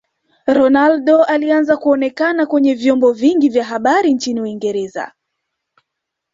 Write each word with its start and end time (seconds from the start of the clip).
Ronaldo 0.47 1.23
aliaanza 1.23 1.77
kuonekana 1.77 2.45
kwenye 2.45 2.73
vyombo 2.75 3.11
vingi 3.11 3.49
vya 3.49 3.63
habari 3.65 4.13
nchini 4.13 4.41
uingereza 4.41 5.11